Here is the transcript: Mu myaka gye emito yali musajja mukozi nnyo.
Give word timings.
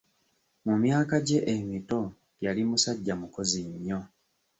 Mu 0.65 0.73
myaka 0.83 1.15
gye 1.27 1.39
emito 1.53 2.01
yali 2.45 2.61
musajja 2.69 3.13
mukozi 3.21 3.59
nnyo. 3.69 3.99